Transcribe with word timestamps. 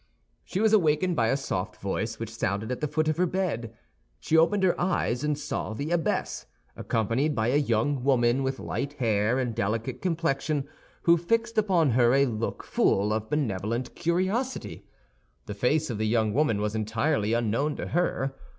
She 0.43 0.59
was 0.59 0.73
awakened 0.73 1.15
by 1.15 1.27
a 1.27 1.37
soft 1.37 1.75
voice 1.79 2.17
which 2.17 2.33
sounded 2.33 2.71
at 2.71 2.81
the 2.81 2.87
foot 2.87 3.07
of 3.07 3.17
her 3.17 3.27
bed. 3.27 3.71
She 4.19 4.35
opened 4.35 4.63
her 4.63 4.73
eyes, 4.81 5.23
and 5.23 5.37
saw 5.37 5.75
the 5.75 5.91
abbess, 5.91 6.47
accompanied 6.75 7.35
by 7.35 7.49
a 7.49 7.55
young 7.57 8.03
woman 8.03 8.41
with 8.41 8.57
light 8.57 8.93
hair 8.93 9.37
and 9.37 9.53
delicate 9.53 10.01
complexion, 10.01 10.67
who 11.03 11.17
fixed 11.17 11.55
upon 11.59 11.91
her 11.91 12.15
a 12.15 12.25
look 12.25 12.63
full 12.63 13.13
of 13.13 13.29
benevolent 13.29 13.93
curiosity. 13.93 14.87
The 15.45 15.53
face 15.53 15.91
of 15.91 15.99
the 15.99 16.07
young 16.07 16.33
woman 16.33 16.59
was 16.61 16.73
entirely 16.73 17.33
unknown 17.33 17.75
to 17.75 17.89
her. 17.89 18.33